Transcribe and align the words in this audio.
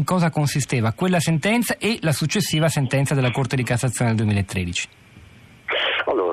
in 0.00 0.06
cosa 0.06 0.30
consisteva 0.30 0.92
quella 0.92 1.20
sentenza 1.20 1.76
e 1.76 1.98
la 2.00 2.12
successiva 2.12 2.70
sentenza 2.70 3.14
della 3.14 3.30
Corte 3.30 3.54
di 3.54 3.62
Cassazione 3.62 4.14
del 4.14 4.24
2013. 4.24 4.88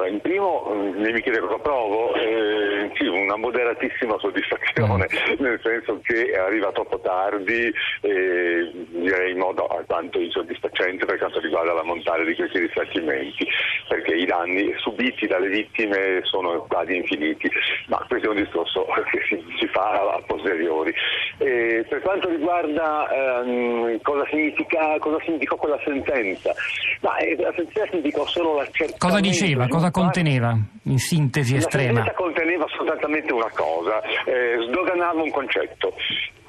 Allora, 0.08 0.10
in 0.10 0.22
primo, 0.22 0.72
mm, 0.74 1.02
mi 1.02 1.22
chiede 1.22 1.40
cosa 1.40 1.58
provo, 1.58 2.14
eh, 2.16 2.90
sì, 2.96 3.06
una 3.08 3.36
moderatissima 3.36 4.18
soddisfazione, 4.18 5.08
mm. 5.08 5.44
nel 5.44 5.60
senso 5.62 6.00
che 6.04 6.34
arriva 6.34 6.72
troppo 6.72 7.00
tardi, 7.00 7.72
eh, 8.02 8.72
direi 8.90 9.32
in 9.32 9.38
modo 9.38 9.68
alquanto 9.68 10.20
insoddisfacente 10.20 11.06
per 11.06 11.18
quanto 11.18 11.40
riguarda 11.40 11.74
la 11.74 11.84
montare 11.84 12.26
di 12.26 12.36
questi 12.36 12.60
risarcimenti, 12.60 13.48
perché 13.88 14.16
i 14.16 14.26
danni 14.26 14.74
subiti 14.78 15.28
dalle 15.28 15.50
vittime 15.50 16.22
sono 16.24 16.66
quasi 16.68 16.96
infiniti, 16.96 17.50
ma 17.88 18.04
questo 18.08 18.28
è 18.28 18.30
un 18.32 18.44
discorso 18.44 18.86
che 19.12 19.20
si, 19.28 19.44
si 19.60 19.68
fa 19.68 19.92
a 19.92 20.22
posteriori. 20.26 20.94
Eh, 21.40 21.86
per 21.88 22.02
quanto 22.02 22.30
riguarda 22.30 23.08
ehm, 23.10 24.02
cosa, 24.02 24.26
significa, 24.30 24.98
cosa 25.00 25.18
significò 25.24 25.56
quella 25.56 25.80
sentenza, 25.86 26.54
ma, 27.02 27.16
eh, 27.18 27.36
la 27.38 27.54
sentenza 27.56 27.88
significò 27.90 28.26
solo 28.26 28.56
l'accertamento. 28.56 29.06
Cosa 29.06 29.20
diceva, 29.20 29.68
cosa 29.68 29.92
conteneva, 30.02 30.58
in 30.84 31.00
sintesi 31.00 31.56
estrema? 31.56 32.04
La 32.04 32.14
conteneva 32.14 32.66
sostanzialmente 32.68 33.34
una 33.34 33.52
cosa, 33.54 34.02
eh, 34.26 34.58
sdoganava 34.68 35.22
un 35.22 35.32
concetto 35.32 35.94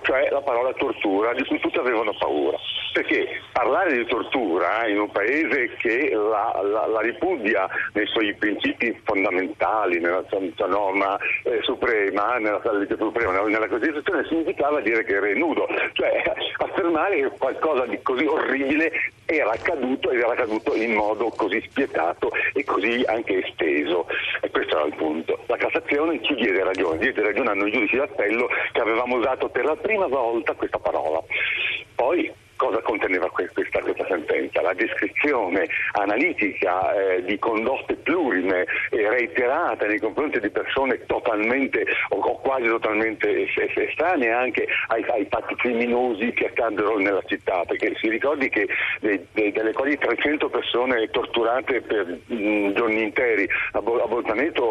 cioè 0.02 0.29
la 0.30 0.41
parola 0.41 0.73
tortura, 0.73 1.34
di 1.34 1.45
cui 1.45 1.59
tutti 1.61 1.79
avevano 1.79 2.15
paura. 2.19 2.56
Perché 2.98 3.29
parlare 3.52 3.97
di 3.97 4.05
tortura 4.07 4.84
in 4.88 4.98
un 4.98 5.09
paese 5.12 5.70
che 5.79 6.11
la, 6.12 6.61
la, 6.65 6.84
la 6.89 7.01
ripudia 7.01 7.69
nei 7.93 8.06
suoi 8.09 8.34
principi 8.34 8.93
fondamentali, 9.05 10.01
nella 10.01 10.25
sua 10.29 10.66
norma 10.66 11.16
eh, 11.45 11.61
suprema, 11.62 12.39
nella, 12.39 12.61
suprema, 12.98 13.41
nella 13.42 13.69
Costituzione, 13.69 14.25
significava 14.27 14.80
dire 14.80 15.05
che 15.05 15.15
era 15.15 15.33
nudo, 15.34 15.69
cioè 15.92 16.25
affermare 16.59 17.20
che 17.20 17.30
qualcosa 17.39 17.87
di 17.87 18.03
così 18.03 18.25
orribile 18.25 18.91
era 19.27 19.53
accaduto 19.53 20.11
ed 20.11 20.19
era 20.19 20.33
accaduto 20.33 20.75
in 20.75 20.95
modo 20.95 21.28
così 21.36 21.61
spietato 21.69 22.33
e 22.53 22.64
così 22.64 23.05
anche 23.06 23.47
esteso. 23.47 24.08
E 24.41 24.51
questo 24.51 24.77
era 24.77 24.86
il 24.86 24.95
punto. 24.97 25.39
La 25.47 25.56
Cassazione 25.56 26.20
ci 26.25 26.34
diede 26.34 26.64
ragione, 26.64 26.98
diede 26.98 27.23
ragione 27.23 27.51
a 27.51 27.55
noi 27.55 27.70
giudici 27.70 27.97
d'appello 27.97 28.48
che 28.73 28.80
avevamo 28.80 29.19
usato 29.19 29.48
per 29.51 29.67
la 29.67 29.77
prima 29.77 30.08
volta 30.08 30.55
questa 30.55 30.80
parola. 30.80 31.23
Poi 31.95 32.47
cosa 32.59 32.83
conteneva 32.83 33.31
questa, 33.31 33.62
questa 33.81 34.06
sentenza? 34.06 34.61
La 34.61 34.75
descrizione 34.75 35.67
analitica 35.92 36.92
eh, 36.92 37.25
di 37.25 37.39
condotte 37.39 37.95
plurime 37.95 38.67
e 38.91 39.09
reiterate 39.09 39.87
nei 39.87 39.98
confronti 39.98 40.41
di 40.41 40.51
persone 40.51 41.06
totalmente 41.06 41.86
o, 42.11 42.19
quasi 42.41 42.67
totalmente 42.67 43.47
estranee 43.55 44.31
anche 44.33 44.67
ai, 44.89 45.05
ai, 45.09 45.27
fatti 45.31 45.55
criminosi 45.55 46.33
che 46.33 46.47
accaddero 46.47 46.98
nella 46.98 47.23
città, 47.27 47.62
perché 47.64 47.95
si 48.01 48.09
ricordi 48.09 48.48
che 48.48 48.67
dei, 49.01 49.25
dei, 49.33 49.53
delle 49.53 49.73
quasi 49.73 49.97
300 49.97 50.48
persone 50.48 51.09
torturate 51.11 51.81
per 51.81 52.19
mh, 52.27 52.73
giorni 52.73 53.03
interi 53.03 53.48
a, 53.73 53.81
Bo, 53.81 54.03
a 54.03 54.06
Bolzaneto 54.09 54.64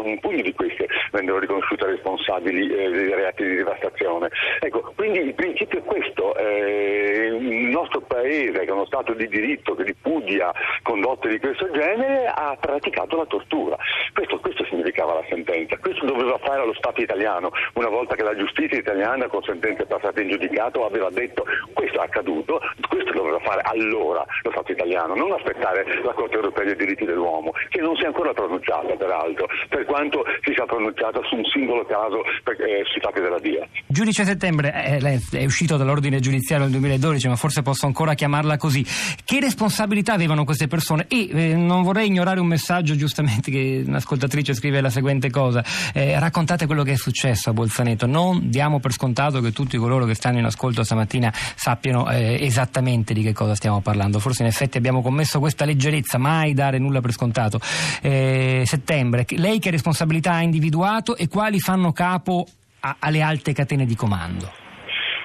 un, 0.00 0.18
pugno 0.20 0.42
di 0.42 0.54
queste 0.54 0.86
vennero 1.12 1.38
riconosciute 1.38 1.86
responsabili 1.86 2.68
eh, 2.70 2.90
dei 2.90 3.14
reati 3.14 3.44
di 3.44 3.56
devastazione. 3.56 4.28
Ecco, 4.60 4.92
quindi 4.94 5.20
il 5.20 5.34
principio 5.34 5.78
è 5.78 5.82
questo. 5.82 6.36
Eh, 6.36 7.38
il 7.40 7.68
nostro 7.68 8.00
paese, 8.00 8.60
che 8.60 8.66
è 8.66 8.70
uno 8.70 8.86
Stato 8.86 9.12
di 9.14 9.28
diritto 9.28 9.74
che 9.74 9.84
ripudia 9.84 10.52
condotte 10.82 11.28
di 11.28 11.38
questo 11.38 11.70
genere, 11.70 12.26
ha 12.26 12.56
praticato 12.60 13.16
la 13.16 13.26
tortura. 13.26 13.76
Questo, 14.12 14.38
questo 14.40 14.64
significava 14.64 15.14
la 15.14 15.24
sentenza, 15.28 15.78
questo 15.78 16.04
doveva 16.06 16.38
fare 16.38 16.64
lo 16.64 16.74
Stato 16.74 17.00
italiano, 17.00 17.50
una 17.74 17.88
volta 17.88 18.14
che 18.14 18.22
la 18.22 18.36
giustizia 18.36 18.78
italiana 18.78 19.28
con 19.28 19.42
sentenze 19.42 19.86
passate 19.86 20.22
in 20.22 20.30
giudicato 20.30 20.84
aveva 20.84 21.10
detto 21.10 21.44
questo 21.72 22.00
è 22.00 22.04
accaduto, 22.04 22.60
questo 22.88 23.12
doveva 23.12 23.38
fare 23.40 23.62
allora 23.64 24.24
lo 24.42 24.50
Stato 24.50 24.72
italiano, 24.72 25.14
non 25.14 25.32
aspettare 25.32 25.84
la 26.02 26.12
Corte 26.12 26.36
europea 26.36 26.64
dei 26.64 26.76
diritti 26.76 27.04
dell'uomo, 27.04 27.52
che 27.68 27.80
non 27.80 27.96
si 27.96 28.02
è 28.02 28.06
ancora 28.06 28.32
pronunciata 28.32 28.94
peraltro, 28.96 29.46
per 29.68 29.84
quanto 29.90 30.22
si 30.44 30.52
sia 30.54 30.64
pronunciata 30.66 31.18
su 31.28 31.34
un 31.34 31.44
singolo 31.46 31.84
caso 31.84 32.22
eh, 32.22 32.84
sui 32.86 33.00
fatti 33.00 33.20
della 33.20 33.40
DIA. 33.40 33.66
Giudice 33.88 34.24
Settembre 34.24 35.00
eh, 35.00 35.20
è 35.32 35.44
uscito 35.44 35.76
dall'ordine 35.76 36.20
giudiziario 36.20 36.66
nel 36.66 36.74
2012, 36.74 37.26
ma 37.26 37.34
forse 37.34 37.62
posso 37.62 37.86
ancora 37.86 38.14
chiamarla 38.14 38.56
così. 38.56 38.86
Che 39.24 39.40
responsabilità 39.40 40.12
avevano 40.12 40.44
queste 40.44 40.68
persone? 40.68 41.06
E 41.08 41.28
eh, 41.28 41.56
non 41.56 41.82
vorrei 41.82 42.06
ignorare 42.06 42.38
un 42.38 42.46
messaggio 42.46 42.94
giustamente 42.94 43.50
che 43.50 43.82
un'ascoltatrice 43.84 44.54
scrive 44.54 44.80
la 44.80 44.90
seguente 44.90 45.28
cosa. 45.28 45.64
Eh, 45.92 46.16
raccontate 46.20 46.66
quello 46.66 46.84
che 46.84 46.92
è 46.92 46.96
successo 46.96 47.50
a 47.50 47.52
Bolzaneto. 47.52 48.06
Non 48.06 48.48
diamo 48.48 48.78
per 48.78 48.92
scontato 48.92 49.40
che 49.40 49.50
tutti 49.50 49.76
coloro 49.76 50.04
che 50.04 50.14
stanno 50.14 50.38
in 50.38 50.44
ascolto 50.44 50.84
stamattina 50.84 51.32
sappiano 51.34 52.08
eh, 52.08 52.38
esattamente 52.44 53.12
di 53.12 53.22
che 53.22 53.32
cosa 53.32 53.56
stiamo 53.56 53.80
parlando. 53.80 54.20
Forse 54.20 54.42
in 54.42 54.48
effetti 54.48 54.78
abbiamo 54.78 55.02
commesso 55.02 55.40
questa 55.40 55.64
leggerezza, 55.64 56.16
mai 56.16 56.54
dare 56.54 56.78
nulla 56.78 57.00
per 57.00 57.10
scontato. 57.10 57.58
Eh, 58.02 58.62
settembre, 58.66 59.26
lei 59.30 59.58
che 59.58 59.78
responsabilità 59.80 60.32
ha 60.32 60.42
individuato 60.42 61.16
e 61.16 61.26
quali 61.26 61.58
fanno 61.58 61.92
capo 61.92 62.44
a, 62.80 62.96
alle 63.00 63.22
alte 63.22 63.52
catene 63.52 63.86
di 63.86 63.96
comando? 63.96 64.52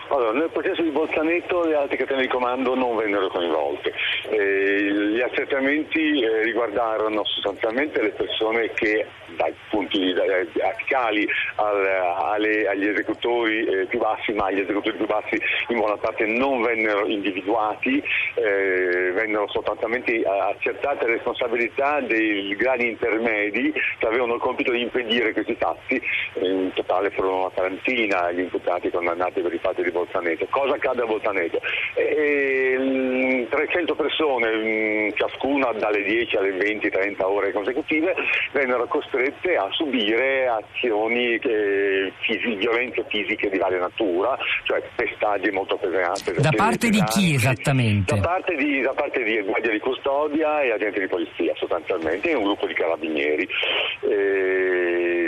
Allora, 0.10 0.32
nel 0.32 0.50
processo 0.50 0.82
di 0.82 0.92
Bolzaneto 0.92 1.66
le 1.66 1.76
altre 1.76 1.98
catene 1.98 2.22
di 2.22 2.28
comando 2.30 2.74
non 2.74 2.96
vennero 2.96 3.28
coinvolte. 3.28 3.92
Eh, 4.30 5.12
gli 5.14 5.22
accertamenti 5.22 6.22
eh, 6.22 6.44
riguardarono 6.44 7.24
sostanzialmente 7.26 8.02
le 8.02 8.10
persone 8.10 8.72
che 8.74 9.06
dai 9.36 9.54
punti 9.70 10.14
apicali 10.62 11.28
agli 11.56 12.88
esecutori 12.88 13.66
eh, 13.66 13.86
più 13.86 14.00
bassi, 14.00 14.32
ma 14.34 14.52
gli 14.52 14.60
esecutori 14.60 14.98
più 14.98 15.06
bassi 15.06 15.40
in 15.70 15.78
buona 15.78 15.98
parte 15.98 16.26
non 16.26 16.62
vennero 16.62 17.06
individuati, 17.06 18.02
eh, 18.36 19.12
vennero 19.14 19.48
sostanzialmente 19.50 20.12
eh, 20.12 20.28
accertate 20.28 21.06
le 21.06 21.14
responsabilità 21.14 22.02
dei 22.02 22.56
gradi 22.56 22.90
intermedi 22.90 23.74
che 23.98 24.08
avevano 24.08 24.36
il 24.36 24.42
compito 24.42 24.72
di 24.72 24.82
impedire 24.82 25.34
questi 25.34 25.56
fatti, 25.56 26.02
in 26.42 26.72
totale 26.74 27.12
furono 27.12 27.40
una 27.40 27.50
quarantina 27.50 28.32
gli 28.32 28.40
imputati 28.40 28.90
condannati 28.90 29.42
per 29.42 29.54
i 29.54 29.60
fatti 29.60 29.84
di 29.84 29.92
Bolzaneto. 29.92 30.48
Cosa 30.50 30.76
accade 30.76 31.02
a 31.02 31.06
Bolzaneto? 31.06 31.60
E, 31.96 33.48
300 33.50 33.96
persone, 33.96 34.15
ciascuna 35.16 35.72
dalle 35.74 36.04
10 36.04 36.36
alle 36.38 36.52
20-30 36.58 37.24
ore 37.24 37.52
consecutive, 37.52 38.16
vennero 38.52 38.86
costrette 38.88 39.56
a 39.56 39.68
subire 39.72 40.48
azioni 40.48 41.40
che, 41.40 42.12
fisi, 42.22 42.56
violenze 42.56 43.06
fisiche 43.08 43.50
di 43.50 43.58
varia 43.58 43.80
natura, 43.80 44.38
cioè 44.64 44.82
pestaggi 44.96 45.52
molto 45.52 45.78
pesanti. 45.78 46.34
Da 46.42 46.52
parte 46.56 46.90
di 46.90 47.04
chi 47.04 47.34
esattamente? 47.34 48.16
Da 48.16 48.22
parte 48.22 48.56
di, 48.56 48.82
da 48.82 48.94
parte 48.94 49.24
di 49.24 49.42
guardia 49.42 49.72
di 49.72 49.80
custodia 49.80 50.62
e 50.62 50.72
agenti 50.72 51.00
di 51.00 51.08
polizia 51.08 51.54
sostanzialmente, 51.56 52.30
e 52.30 52.36
un 52.36 52.44
gruppo 52.44 52.68
di 52.68 52.74
carabinieri. 52.74 53.48
E, 54.02 55.25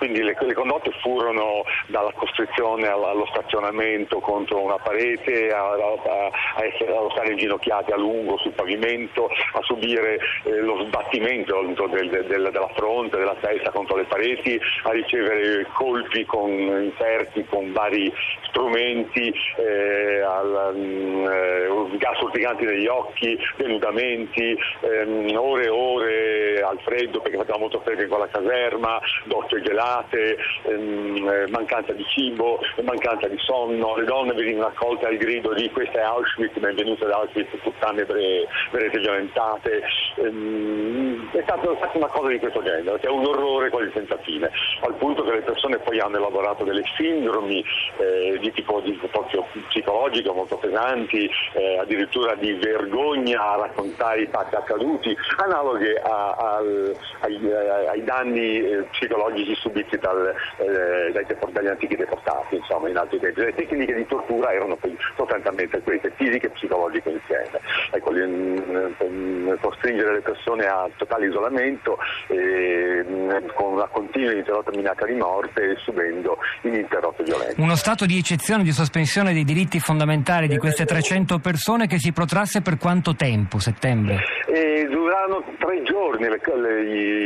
quindi 0.00 0.22
le, 0.22 0.34
le, 0.40 0.54
condotte 0.54 0.90
furono 1.02 1.62
dalla 1.88 2.10
costrizione 2.14 2.88
allo 2.88 3.26
stazionamento 3.26 4.18
contro 4.20 4.62
una 4.62 4.78
parete, 4.78 5.50
a, 5.50 5.72
a, 5.72 6.30
a, 6.56 6.64
essere, 6.64 6.96
a 6.96 7.10
stare 7.10 7.32
inginocchiati 7.32 7.92
a 7.92 7.98
lungo 7.98 8.38
sul 8.38 8.52
pavimento, 8.52 9.28
a 9.28 9.60
subire 9.60 10.18
eh, 10.44 10.60
lo 10.62 10.86
sbattimento 10.86 11.60
del, 11.60 12.08
del, 12.08 12.48
della 12.50 12.70
fronte, 12.74 13.18
della 13.18 13.36
testa 13.40 13.70
contro 13.72 13.96
le 13.96 14.04
pareti, 14.04 14.58
a 14.84 14.90
ricevere 14.90 15.66
colpi 15.74 16.24
con 16.24 16.48
inferti, 16.48 17.44
con 17.44 17.70
vari 17.72 18.10
strumenti, 18.48 19.30
eh, 19.58 20.20
al, 20.22 20.72
mm, 20.76 21.26
eh, 21.26 21.96
gas 21.98 22.18
urticanti 22.22 22.64
negli 22.64 22.86
occhi, 22.86 23.38
denudamenti, 23.56 24.56
ehm, 24.80 25.36
ore 25.36 25.64
e 25.64 25.68
ore 25.68 26.62
al 26.62 26.78
freddo 26.80 27.20
perché 27.20 27.36
faceva 27.36 27.58
molto 27.58 27.80
freddo 27.80 28.02
in 28.02 28.08
quella 28.08 28.28
caserma, 28.28 28.98
docce 29.24 29.60
gelate, 29.60 29.88
ehm, 29.98 31.28
eh, 31.28 31.46
mancanza 31.48 31.92
di 31.92 32.04
cibo, 32.08 32.60
mancanza 32.82 33.28
di 33.28 33.38
sonno, 33.38 33.96
le 33.96 34.04
donne 34.04 34.32
venivano 34.34 34.68
accolte 34.68 35.06
al 35.06 35.16
grido 35.16 35.52
di 35.52 35.68
questa 35.70 35.98
è 35.98 36.02
Auschwitz, 36.02 36.58
benvenute 36.58 37.04
ad 37.04 37.10
Auschwitz, 37.10 37.50
puttane 37.62 38.04
verete 38.04 38.98
violentate. 38.98 39.82
Ehm, 40.16 41.09
è 41.32 41.42
stata 41.42 41.68
una 41.92 42.06
cosa 42.06 42.28
di 42.28 42.38
questo 42.38 42.62
genere, 42.62 42.98
che 42.98 43.06
è 43.06 43.10
un 43.10 43.24
orrore 43.24 43.70
quasi 43.70 43.90
senza 43.92 44.16
fine, 44.18 44.50
al 44.82 44.94
punto 44.94 45.22
che 45.24 45.32
le 45.32 45.40
persone 45.42 45.78
poi 45.78 46.00
hanno 46.00 46.16
elaborato 46.16 46.64
delle 46.64 46.82
sindromi 46.96 47.64
eh, 47.98 48.38
di 48.40 48.52
tipo 48.52 48.80
di, 48.80 48.92
proprio 49.10 49.46
psicologico 49.68 50.32
molto 50.32 50.56
pesanti, 50.56 51.28
eh, 51.52 51.78
addirittura 51.78 52.34
di 52.34 52.52
vergogna 52.54 53.52
a 53.52 53.56
raccontare 53.56 54.22
i 54.22 54.28
fatti 54.30 54.54
accaduti, 54.54 55.16
analoghe 55.36 56.00
a, 56.02 56.30
a, 56.30 56.62
ai, 57.20 57.52
ai, 57.88 58.04
danni 58.04 58.60
eh, 58.60 58.82
psicologici 58.90 59.54
subiti 59.56 59.98
dal, 59.98 60.34
eh, 60.58 61.12
dai, 61.12 61.26
dagli 61.50 61.66
antichi 61.66 61.96
deportati, 61.96 62.56
insomma, 62.56 62.88
in 62.88 62.96
altri 62.96 63.18
tempi. 63.18 63.40
Le 63.40 63.54
tecniche 63.54 63.94
di 63.94 64.06
tortura 64.06 64.52
erano 64.52 64.78
sostanzialmente 65.16 65.80
queste, 65.82 66.12
fisiche 66.16 66.46
e 66.46 66.50
psicologiche 66.50 67.10
insieme. 67.10 67.60
Ecco, 67.92 68.10
costringere 69.60 70.14
le 70.14 70.20
persone 70.20 70.66
a 70.66 70.88
totale 70.96 71.19
totale 71.20 71.26
isolamento, 71.26 71.98
eh, 72.28 73.04
con 73.54 73.74
una 73.74 73.86
continua 73.86 74.30
e 74.30 74.32
ininterrotta 74.32 74.70
minaccia 74.74 75.04
di 75.04 75.14
morte 75.14 75.62
e 75.62 75.76
subendo 75.84 76.38
ininterrotte 76.62 77.22
violenze. 77.22 77.60
Uno 77.60 77.76
stato 77.76 78.06
di 78.06 78.16
eccezione, 78.18 78.62
di 78.62 78.72
sospensione 78.72 79.32
dei 79.32 79.44
diritti 79.44 79.78
fondamentali 79.78 80.48
di 80.48 80.56
queste 80.56 80.84
300 80.84 81.38
persone 81.38 81.86
che 81.86 81.98
si 81.98 82.12
protrasse 82.12 82.62
per 82.62 82.78
quanto 82.78 83.14
tempo? 83.14 83.58
Settembre? 83.58 84.24
E 84.46 84.88
durarono 85.20 85.44
tre 85.58 85.82
giorni 85.82 86.24
le, 86.24 86.40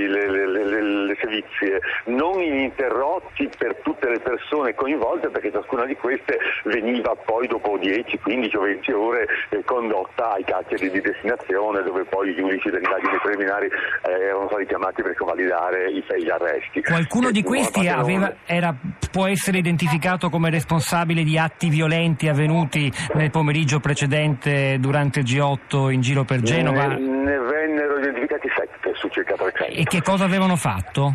le, 0.08 0.46
le, 0.46 0.82
le, 0.82 1.16
sevizie, 1.20 1.80
non 2.06 2.40
ininterrotti 2.40 3.48
per 3.56 3.76
tutte 3.82 4.08
le 4.08 4.18
persone 4.18 4.74
coinvolte 4.74 5.28
perché 5.28 5.52
ciascuna 5.52 5.84
di 5.84 5.94
queste 5.96 6.38
veniva 6.64 7.14
poi 7.14 7.46
dopo 7.46 7.76
10, 7.78 8.18
15 8.18 8.56
o 8.56 8.60
20 8.60 8.92
ore 8.92 9.26
eh, 9.50 9.62
condotta 9.64 10.32
ai 10.32 10.44
carceri 10.44 10.90
di 10.90 11.00
destinazione 11.00 11.82
dove 11.82 12.04
poi 12.04 12.30
i 12.30 12.34
giudici 12.34 12.70
delle 12.70 12.84
indagini 12.84 13.18
preliminari 13.22 13.66
eh, 13.66 14.10
erano 14.10 14.48
stati 14.48 14.66
chiamati 14.66 15.02
per 15.02 15.14
convalidare 15.14 15.90
i, 15.90 16.04
gli 16.18 16.30
arresti. 16.30 16.82
Qualcuno 16.82 17.30
di 17.30 17.42
questi 17.42 17.86
aveva, 17.88 18.34
era, 18.46 18.74
può 19.10 19.26
essere 19.26 19.58
identificato 19.58 20.30
come 20.30 20.50
responsabile 20.50 21.22
di 21.22 21.38
atti 21.38 21.68
violenti 21.68 22.28
avvenuti 22.28 22.90
nel 23.14 23.30
pomeriggio 23.30 23.80
precedente 23.80 24.78
durante 24.80 25.20
il 25.20 25.26
G8 25.26 25.90
in 25.90 26.00
giro 26.00 26.24
per 26.24 26.40
Genova? 26.40 26.86
Ne, 26.86 26.98
ne 26.98 27.38
vennero 27.38 27.98
identificati 27.98 28.48
sette 28.56 28.93
su 29.04 29.08
circa 29.08 29.34
300. 29.34 29.80
E 29.80 29.84
che 29.84 30.02
cosa 30.02 30.24
avevano 30.24 30.56
fatto? 30.56 31.14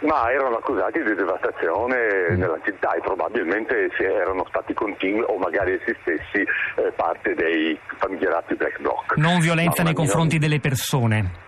Ma 0.00 0.30
erano 0.30 0.56
accusati 0.56 1.02
di 1.02 1.14
devastazione 1.14 2.30
mm. 2.30 2.38
nella 2.38 2.58
città 2.64 2.92
e 2.92 3.00
probabilmente 3.00 3.90
erano 3.98 4.46
stati 4.48 4.72
continui 4.72 5.24
o 5.26 5.36
magari 5.38 5.72
essi 5.72 5.94
stessi 6.00 6.40
eh, 6.40 6.92
parte 6.94 7.34
dei 7.34 7.78
famigerati 7.96 8.54
black 8.54 8.80
bloc. 8.80 9.16
Non 9.16 9.40
violenza 9.40 9.82
nei 9.82 9.94
confronti 9.94 10.38
delle 10.38 10.60
persone? 10.60 11.46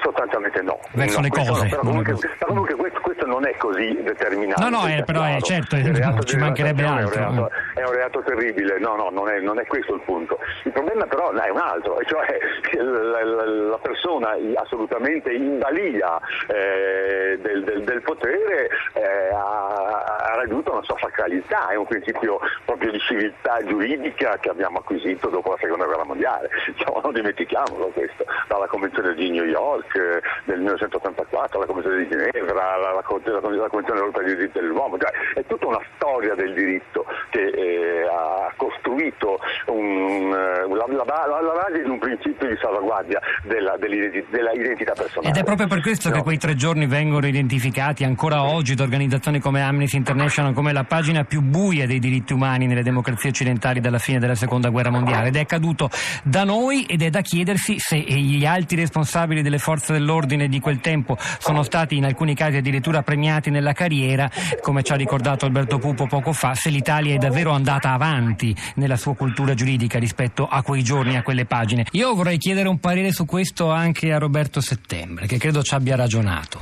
Sostanzialmente 0.00 0.62
no. 0.62 0.78
Verso 0.92 1.16
no, 1.16 1.22
le 1.22 1.28
cose. 1.30 1.50
No, 1.50 1.68
però 1.68 1.80
comunque, 1.80 2.14
però 2.14 2.46
comunque 2.46 2.74
questo, 2.76 3.00
questo, 3.00 3.26
non 3.26 3.46
è 3.46 3.56
così 3.56 3.98
determinato. 4.02 4.62
No, 4.62 4.68
no, 4.68 4.86
è, 4.86 5.02
però 5.02 5.24
è 5.24 5.40
certo, 5.40 5.76
ci 6.22 6.36
mancherebbe 6.36 6.84
altro. 6.84 7.20
È 7.20 7.26
un, 7.26 7.34
reato, 7.34 7.50
è 7.74 7.84
un 7.84 7.92
reato 7.92 8.22
terribile, 8.22 8.78
no, 8.78 8.94
no, 8.94 9.10
non 9.10 9.28
è, 9.28 9.40
non 9.40 9.58
è, 9.58 9.66
questo 9.66 9.94
il 9.94 10.02
punto. 10.04 10.38
Il 10.62 10.72
problema 10.72 11.04
però 11.06 11.32
è 11.32 11.50
un 11.50 11.58
altro, 11.58 11.98
cioè 12.06 12.38
la, 12.80 13.24
la, 13.24 13.44
la 13.44 13.78
persona 13.78 14.36
assolutamente 14.54 15.32
in 15.32 15.58
balia 15.58 16.20
eh, 16.46 17.38
del, 17.40 17.64
del, 17.64 17.82
del, 17.82 18.02
potere 18.02 18.68
eh, 18.92 19.34
ha, 19.34 20.28
ha, 20.30 20.36
raggiunto 20.36 20.72
una 20.72 20.82
sua 20.82 20.96
sacralità, 21.00 21.70
è 21.70 21.74
un 21.74 21.86
principio 21.86 22.38
proprio 22.64 22.92
di 22.92 23.00
civiltà 23.00 23.58
giuridica 23.66 24.38
che 24.38 24.48
abbiamo 24.48 24.78
acquisito 24.78 25.28
dopo 25.28 25.50
la 25.50 25.58
seconda 25.60 25.86
guerra 25.86 26.04
mondiale. 26.04 26.48
Diciamo, 26.66 27.00
non 27.02 27.12
dimentichiamolo 27.12 27.86
questo, 27.88 28.24
dalla 28.46 28.66
Convenzione 28.66 29.14
di 29.14 29.30
New 29.30 29.44
York 29.44 29.71
York 29.72 29.94
eh, 29.96 30.22
del 30.44 30.58
1984, 30.58 31.60
la 31.60 31.66
Convenzione 31.66 32.02
di 32.02 32.08
Ginevra, 32.08 32.54
la, 32.54 32.76
la, 32.76 32.92
la 32.92 33.02
Convenzione 33.02 34.00
europea 34.00 34.22
dei 34.22 34.36
diritti 34.36 34.58
dell'uomo, 34.58 34.98
cioè, 34.98 35.10
è 35.34 35.44
tutta 35.46 35.66
una 35.66 35.80
storia 35.96 36.34
del 36.34 36.52
diritto 36.52 37.06
che 37.30 37.46
eh, 37.46 38.02
ha 38.02 38.52
costruito 38.56 39.40
un, 39.66 40.61
eh, 40.88 40.94
la, 40.94 41.40
la, 41.40 41.52
base 41.52 41.82
di 41.82 41.88
un 41.88 41.98
principio 41.98 42.48
di 42.48 42.56
salvaguardia 42.60 43.20
della, 43.42 43.76
della, 43.78 44.52
identità 44.52 44.92
personale. 44.92 45.28
Ed 45.28 45.36
è 45.36 45.44
proprio 45.44 45.66
per 45.66 45.80
questo 45.80 46.08
no. 46.08 46.16
che 46.16 46.22
quei 46.22 46.38
tre 46.38 46.54
giorni 46.54 46.86
vengono 46.86 47.26
identificati 47.26 48.04
ancora 48.04 48.42
oggi 48.42 48.74
da 48.74 48.82
organizzazioni 48.82 49.40
come 49.40 49.62
Amnesty 49.62 49.96
International 49.96 50.52
come 50.52 50.72
la 50.72 50.84
pagina 50.84 51.24
più 51.24 51.40
buia 51.40 51.86
dei 51.86 51.98
diritti 51.98 52.32
umani 52.32 52.66
nelle 52.66 52.82
democrazie 52.82 53.30
occidentali 53.30 53.80
dalla 53.80 53.98
fine 53.98 54.18
della 54.18 54.34
seconda 54.34 54.68
guerra 54.70 54.90
mondiale 54.90 55.28
ed 55.28 55.36
è 55.36 55.40
accaduto 55.40 55.88
da 56.22 56.44
noi 56.44 56.84
ed 56.84 57.02
è 57.02 57.10
da 57.10 57.20
chiedersi 57.20 57.78
se 57.78 57.98
gli 57.98 58.44
alti 58.44 58.76
responsabili 58.76 59.42
delle 59.42 59.58
forze 59.58 59.92
dell'ordine 59.92 60.48
di 60.48 60.60
quel 60.60 60.80
tempo 60.80 61.16
sono 61.38 61.62
stati 61.62 61.96
in 61.96 62.04
alcuni 62.04 62.34
casi 62.34 62.56
addirittura 62.56 63.02
premiati 63.02 63.50
nella 63.50 63.72
carriera, 63.72 64.30
come 64.60 64.82
ci 64.82 64.92
ha 64.92 64.96
ricordato 64.96 65.44
Alberto 65.44 65.78
Pupo 65.78 66.06
poco 66.06 66.32
fa, 66.32 66.54
se 66.54 66.70
l'Italia 66.70 67.14
è 67.14 67.18
davvero 67.18 67.52
andata 67.52 67.92
avanti 67.92 68.54
nella 68.76 68.96
sua 68.96 69.14
cultura 69.14 69.54
giuridica 69.54 69.98
rispetto 69.98 70.46
a 70.46 70.62
quei 70.72 70.82
giorni, 70.82 71.16
a 71.18 71.22
quelle 71.22 71.44
pagine. 71.44 71.84
Io 71.92 72.14
vorrei 72.14 72.38
chiedere 72.38 72.66
un 72.66 72.80
parere 72.80 73.12
su 73.12 73.26
questo 73.26 73.70
anche 73.70 74.10
a 74.10 74.18
Roberto 74.18 74.62
Settembre, 74.62 75.26
che 75.26 75.36
credo 75.36 75.60
ci 75.62 75.74
abbia 75.74 75.96
ragionato. 75.96 76.60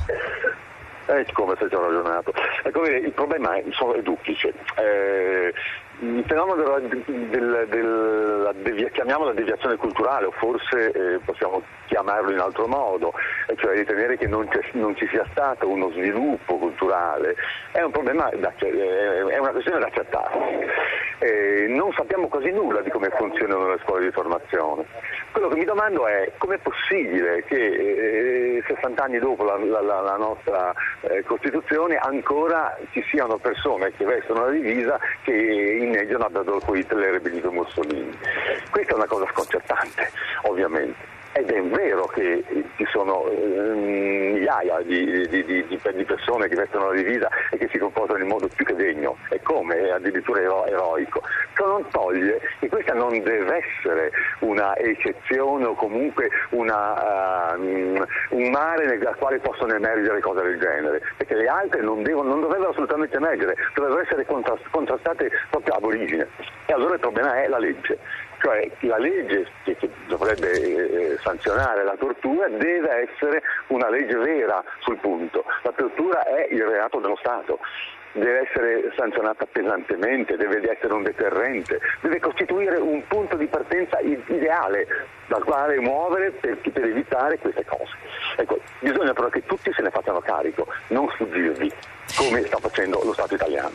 Eh, 1.05 1.25
come 1.31 1.55
se 1.57 1.69
ci 1.69 1.75
ho 1.75 1.81
ragionato. 1.81 2.33
Ecco, 2.63 2.83
il 2.85 3.11
problema 3.13 3.55
è, 3.55 3.63
è 3.63 4.01
duplice. 4.01 4.53
Eh, 4.75 5.53
il 6.01 6.23
fenomeno 6.27 6.55
della, 6.55 6.79
del, 6.79 7.67
della 7.69 8.53
devia, 8.63 8.89
chiamiamola 8.89 9.31
deviazione 9.31 9.77
culturale 9.77 10.25
o 10.25 10.31
forse 10.31 10.91
eh, 10.91 11.19
possiamo 11.23 11.61
chiamarlo 11.85 12.31
in 12.31 12.39
altro 12.39 12.67
modo, 12.67 13.13
cioè 13.55 13.77
ritenere 13.77 14.17
che 14.17 14.27
non, 14.27 14.49
non, 14.73 14.95
ci 14.97 15.07
sia 15.07 15.25
stato 15.31 15.69
uno 15.69 15.89
sviluppo 15.91 16.57
culturale, 16.57 17.35
è, 17.71 17.81
un 17.81 17.91
da, 17.91 18.53
è 18.59 19.37
una 19.37 19.51
questione 19.51 19.79
da 19.79 19.85
accettare. 19.85 20.99
Eh, 21.23 21.67
non 21.67 21.91
sappiamo 21.93 22.27
quasi 22.27 22.49
nulla 22.49 22.81
di 22.81 22.89
come 22.89 23.09
funzionano 23.11 23.69
le 23.69 23.79
scuole 23.83 24.05
di 24.05 24.11
formazione. 24.11 24.85
Quello 25.31 25.49
che 25.49 25.55
mi 25.55 25.65
domando 25.65 26.07
è 26.07 26.31
come 26.39 26.55
è 26.55 26.57
possibile 26.57 27.43
che 27.43 28.57
eh, 28.57 28.63
60 28.65 29.03
anni 29.03 29.19
dopo 29.19 29.43
la, 29.43 29.55
la, 29.57 30.01
la 30.01 30.17
nostra 30.17 30.73
eh, 31.01 31.21
Costituzione 31.23 31.97
ancora 31.97 32.75
ci 32.89 33.03
siano 33.11 33.37
persone 33.37 33.91
che 33.91 34.03
vestono 34.03 34.45
la 34.45 34.51
divisa 34.51 34.99
che 35.21 35.31
inneggiano 35.31 36.25
ad 36.25 36.35
Adolfo 36.37 36.73
Hitler 36.73 37.13
e 37.13 37.19
Benito 37.19 37.51
Mussolini. 37.51 38.17
Questa 38.71 38.93
è 38.93 38.95
una 38.95 39.05
cosa 39.05 39.27
sconcertante, 39.31 40.09
ovviamente. 40.45 41.20
Ed 41.33 41.49
è 41.49 41.61
vero 41.63 42.07
che 42.07 42.43
ci 42.75 42.85
sono 42.91 43.25
eh, 43.29 43.73
migliaia 43.73 44.81
di, 44.81 45.27
di, 45.29 45.45
di, 45.45 45.65
di, 45.65 46.05
persone 46.05 46.49
che 46.49 46.55
vestono 46.55 46.87
la 46.87 46.95
divisa 46.95 47.29
e 47.51 47.57
che 47.57 47.69
si 47.71 47.77
comportano 47.77 48.19
in 48.19 48.27
modo 48.27 48.49
più 48.53 48.65
che 48.65 48.75
degno, 48.75 49.15
e 49.29 49.41
come, 49.41 49.91
addirittura 49.91 50.41
ero- 50.41 50.65
eroico. 50.65 51.21
Ciò 51.55 51.67
non 51.67 51.87
toglie 51.89 52.41
che 52.59 52.67
questa 52.67 52.93
non 52.93 53.21
deve 53.23 53.63
essere 53.63 54.11
una 54.39 54.75
eccezione 54.75 55.65
o 55.65 55.73
comunque 55.73 56.29
una, 56.49 57.55
uh, 57.55 58.05
un 58.31 58.49
mare 58.49 58.85
nel 58.85 59.15
quale 59.17 59.39
possono 59.39 59.73
emergere 59.73 60.19
cose 60.19 60.41
del 60.41 60.59
genere, 60.59 61.01
perché 61.15 61.35
le 61.35 61.47
altre 61.47 61.81
non, 61.81 62.03
devono, 62.03 62.29
non 62.29 62.41
dovrebbero 62.41 62.71
assolutamente 62.71 63.15
emergere, 63.15 63.55
dovrebbero 63.73 64.01
essere 64.01 64.25
contrastate 64.69 65.31
proprio 65.49 65.75
ab 65.75 65.83
origine. 65.85 66.27
E 66.65 66.73
allora 66.73 66.95
il 66.95 66.99
problema 66.99 67.41
è 67.41 67.47
la 67.47 67.57
legge 67.57 67.97
cioè 68.41 68.69
la 68.81 68.97
legge 68.97 69.47
che, 69.63 69.77
dovrebbe 70.07 70.51
eh, 70.51 71.17
sanzionare 71.21 71.83
la 71.83 71.95
tortura 71.97 72.47
deve 72.47 73.07
essere 73.09 73.41
una 73.67 73.89
legge 73.89 74.15
vera 74.15 74.63
sul 74.79 74.97
punto. 74.97 75.45
La 75.63 75.71
tortura 75.71 76.23
è 76.23 76.47
il 76.49 76.63
reato 76.65 76.99
dello 76.99 77.17
Stato 77.17 77.59
deve 78.13 78.41
essere 78.41 78.91
sanzionata 78.97 79.45
pesantemente, 79.45 80.35
deve 80.35 80.69
essere 80.69 80.93
un 80.93 81.03
deterrente, 81.03 81.79
deve 82.01 82.19
costituire 82.19 82.75
un 82.77 83.01
punto 83.07 83.37
di 83.37 83.47
partenza 83.47 83.99
ideale 83.99 84.85
dal 85.27 85.43
quale 85.43 85.79
muovere 85.79 86.31
per, 86.31 86.57
per 86.57 86.83
evitare 86.83 87.37
queste 87.37 87.63
cose. 87.65 87.95
Ecco, 88.35 88.59
bisogna 88.79 89.13
però 89.13 89.29
che 89.29 89.45
tutti 89.45 89.71
se 89.71 89.81
ne 89.81 89.91
facciano 89.91 90.19
carico, 90.19 90.67
non 90.87 91.07
sfuggirvi, 91.11 91.71
come 92.17 92.45
sta 92.45 92.57
facendo 92.57 92.99
lo 93.03 93.13
Stato 93.13 93.35
italiano. 93.35 93.69